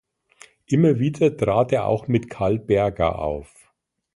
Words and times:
Immer 0.65 0.97
wieder 0.97 1.37
trat 1.37 1.71
er 1.71 1.85
auch 1.85 2.07
mit 2.07 2.27
Karl 2.27 2.57
Berger 2.57 3.19
auf. 3.19 3.71